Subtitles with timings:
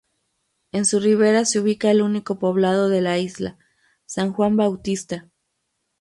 [0.71, 3.59] En su ribera se ubica el único poblado de la isla,
[4.07, 5.29] San Juan Bautista.